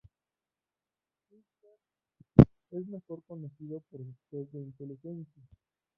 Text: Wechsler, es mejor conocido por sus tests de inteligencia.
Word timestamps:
Wechsler, 1.29 1.77
es 2.71 2.87
mejor 2.87 3.21
conocido 3.27 3.81
por 3.91 4.01
sus 4.03 4.15
tests 4.31 4.51
de 4.51 4.59
inteligencia. 4.63 5.43